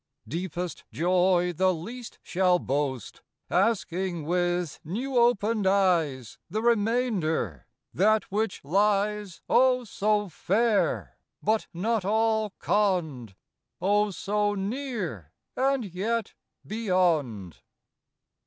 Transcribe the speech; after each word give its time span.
Deepest 0.27 0.83
joy 0.91 1.53
the 1.55 1.71
least 1.71 2.17
shall 2.23 2.57
boast, 2.57 3.21
Asking 3.51 4.25
with 4.25 4.79
new 4.83 5.15
opened 5.15 5.67
eyes 5.67 6.39
The 6.49 6.63
remainder: 6.63 7.67
that 7.93 8.23
which 8.31 8.65
lies 8.65 9.43
O, 9.47 9.83
so 9.83 10.27
fair! 10.27 11.19
but 11.43 11.67
not 11.71 12.03
all 12.03 12.49
conned— 12.57 13.35
O, 13.79 14.09
so 14.09 14.55
near! 14.55 15.33
and 15.55 15.85
yet 15.85 16.33
beyond. 16.65 17.57